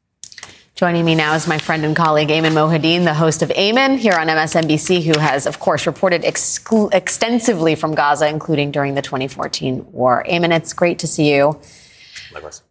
[0.74, 4.14] Joining me now is my friend and colleague Ayman Mohyeldin, the host of Ayman here
[4.14, 9.92] on MSNBC, who has, of course, reported exclu- extensively from Gaza, including during the 2014
[9.92, 10.24] war.
[10.28, 11.60] Ayman, it's great to see you.
[12.32, 12.62] Likewise.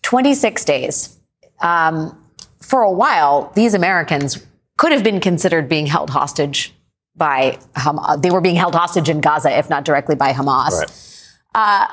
[0.00, 1.18] 26 days.
[1.60, 2.18] Um,
[2.62, 4.42] for a while, these Americans
[4.78, 6.72] could have been considered being held hostage
[7.14, 8.22] by Hamas.
[8.22, 10.70] They were being held hostage in Gaza, if not directly by Hamas.
[10.70, 11.26] Right.
[11.54, 11.86] Uh,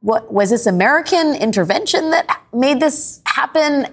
[0.00, 3.86] what was this American intervention that made this happen?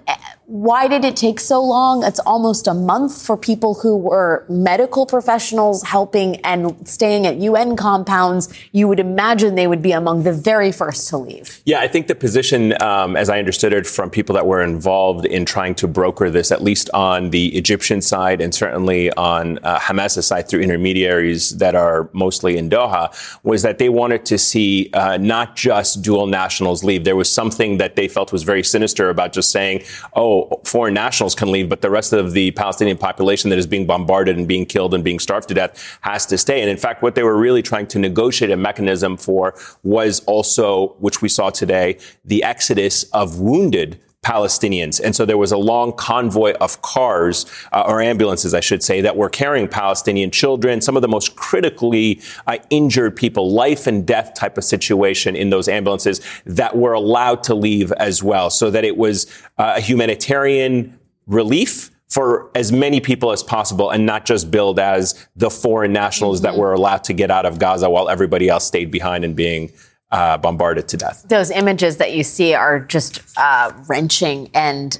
[0.50, 2.06] Why did it take so long?
[2.06, 7.76] It's almost a month for people who were medical professionals helping and staying at UN
[7.76, 8.48] compounds.
[8.72, 11.62] You would imagine they would be among the very first to leave.
[11.66, 15.26] Yeah, I think the position, um, as I understood it from people that were involved
[15.26, 19.80] in trying to broker this, at least on the Egyptian side and certainly on uh,
[19.80, 24.91] Hamas's side through intermediaries that are mostly in Doha, was that they wanted to see
[24.93, 27.04] uh, not just dual nationals leave.
[27.04, 29.84] There was something that they felt was very sinister about just saying,
[30.16, 33.86] oh, foreign nationals can leave, but the rest of the Palestinian population that is being
[33.86, 36.62] bombarded and being killed and being starved to death has to stay.
[36.62, 40.96] And in fact, what they were really trying to negotiate a mechanism for was also,
[41.00, 44.99] which we saw today, the exodus of wounded Palestinians.
[44.99, 48.99] And so there was a long convoy of cars, uh, or ambulances, I should say,
[49.01, 54.05] that were carrying Palestinian children, some of the most critically uh, injured people, life and
[54.05, 58.49] death type of situation in those ambulances that were allowed to leave as well.
[58.49, 64.05] So that it was uh, a humanitarian relief for as many people as possible and
[64.05, 66.55] not just billed as the foreign nationals mm-hmm.
[66.55, 69.72] that were allowed to get out of Gaza while everybody else stayed behind and being
[70.12, 71.26] uh, bombarded to death.
[71.28, 74.99] Those images that you see are just uh, wrenching, and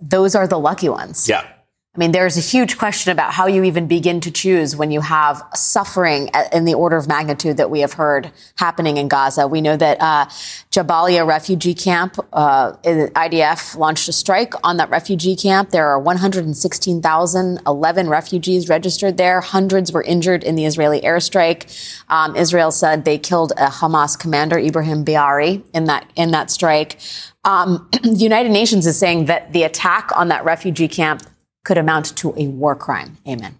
[0.00, 1.28] those are the lucky ones.
[1.28, 1.46] Yeah.
[2.00, 5.02] I mean, there's a huge question about how you even begin to choose when you
[5.02, 9.46] have suffering in the order of magnitude that we have heard happening in Gaza.
[9.46, 10.24] We know that uh,
[10.70, 15.72] Jabalia refugee camp, uh, IDF launched a strike on that refugee camp.
[15.72, 19.42] There are 116,011 refugees registered there.
[19.42, 22.02] Hundreds were injured in the Israeli airstrike.
[22.08, 26.98] Um, Israel said they killed a Hamas commander, Ibrahim Biari, in that in that strike.
[27.44, 31.24] Um, the United Nations is saying that the attack on that refugee camp
[31.64, 33.18] could amount to a war crime.
[33.26, 33.54] Ayman.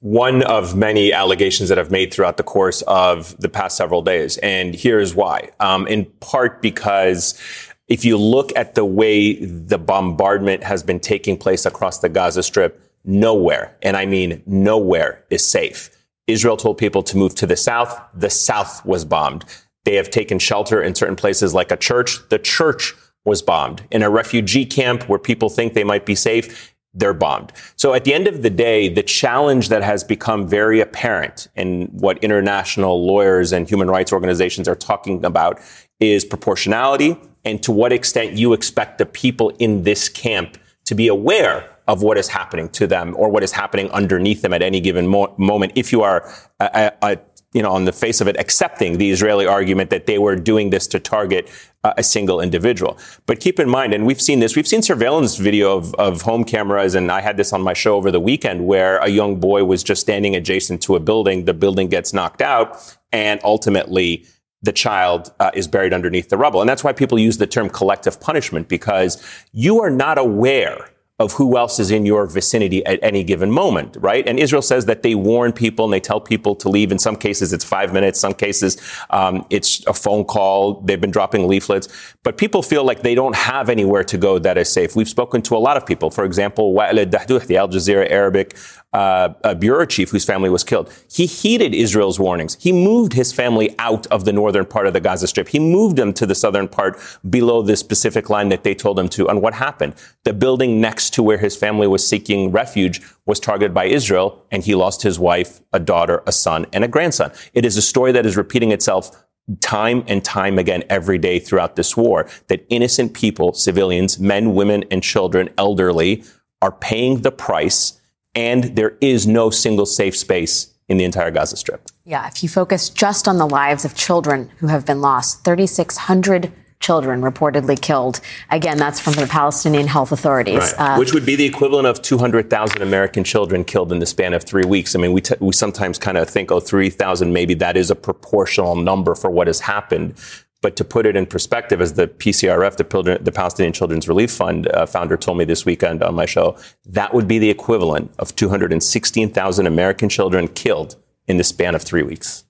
[0.00, 4.38] One of many allegations that I've made throughout the course of the past several days.
[4.38, 5.50] And here's why.
[5.58, 7.40] Um, in part because
[7.88, 12.42] if you look at the way the bombardment has been taking place across the Gaza
[12.42, 15.90] Strip, nowhere, and I mean nowhere, is safe.
[16.28, 17.98] Israel told people to move to the south.
[18.14, 19.44] The south was bombed.
[19.84, 22.18] They have taken shelter in certain places like a church.
[22.28, 23.82] The church was bombed.
[23.90, 27.52] In a refugee camp where people think they might be safe, they're bombed.
[27.76, 31.86] So at the end of the day, the challenge that has become very apparent in
[31.86, 35.60] what international lawyers and human rights organizations are talking about
[36.00, 41.08] is proportionality and to what extent you expect the people in this camp to be
[41.08, 44.80] aware of what is happening to them or what is happening underneath them at any
[44.80, 46.30] given mo- moment if you are
[46.60, 47.18] a, a,
[47.58, 50.70] you know, on the face of it, accepting the Israeli argument that they were doing
[50.70, 51.50] this to target
[51.82, 52.96] uh, a single individual.
[53.26, 56.44] But keep in mind, and we've seen this, we've seen surveillance video of, of home
[56.44, 59.64] cameras, and I had this on my show over the weekend where a young boy
[59.64, 61.46] was just standing adjacent to a building.
[61.46, 64.24] The building gets knocked out, and ultimately,
[64.62, 66.60] the child uh, is buried underneath the rubble.
[66.60, 71.32] And that's why people use the term collective punishment because you are not aware of
[71.32, 74.26] who else is in your vicinity at any given moment, right?
[74.28, 76.92] And Israel says that they warn people and they tell people to leave.
[76.92, 78.20] In some cases, it's five minutes.
[78.20, 78.76] Some cases,
[79.10, 80.80] um, it's a phone call.
[80.82, 81.88] They've been dropping leaflets,
[82.22, 84.94] but people feel like they don't have anywhere to go that is safe.
[84.94, 86.10] We've spoken to a lot of people.
[86.10, 88.56] For example, Wael Dahdouh, the Al Jazeera Arabic
[88.92, 90.90] uh, a bureau chief whose family was killed.
[91.10, 92.56] He heeded Israel's warnings.
[92.60, 95.48] He moved his family out of the northern part of the Gaza Strip.
[95.48, 99.08] He moved them to the southern part below the specific line that they told him
[99.10, 99.28] to.
[99.28, 99.94] And what happened?
[100.24, 104.64] The building next to where his family was seeking refuge was targeted by Israel, and
[104.64, 107.30] he lost his wife, a daughter, a son, and a grandson.
[107.52, 109.24] It is a story that is repeating itself
[109.60, 114.84] time and time again every day throughout this war that innocent people, civilians, men, women,
[114.90, 116.22] and children, elderly,
[116.60, 117.97] are paying the price,
[118.38, 121.88] and there is no single safe space in the entire Gaza Strip.
[122.04, 126.52] Yeah, if you focus just on the lives of children who have been lost, 3,600
[126.78, 128.20] children reportedly killed.
[128.52, 130.72] Again, that's from the Palestinian health authorities.
[130.78, 130.94] Right.
[130.94, 134.44] Uh, Which would be the equivalent of 200,000 American children killed in the span of
[134.44, 134.94] three weeks.
[134.94, 137.96] I mean, we, t- we sometimes kind of think, oh, 3,000, maybe that is a
[137.96, 140.14] proportional number for what has happened.
[140.60, 144.68] But to put it in perspective, as the PCRF, the, the Palestinian Children's Relief Fund
[144.68, 148.34] uh, founder told me this weekend on my show, that would be the equivalent of
[148.34, 150.96] 216,000 American children killed
[151.28, 152.44] in the span of three weeks.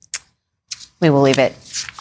[1.00, 1.54] We will leave it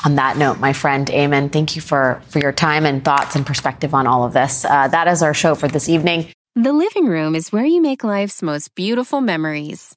[0.05, 1.51] on that note, my friend Ayman.
[1.51, 4.63] Thank you for, for your time and thoughts and perspective on all of this.
[4.63, 6.31] Uh, that is our show for this evening.
[6.55, 9.96] The living room is where you make life's most beautiful memories.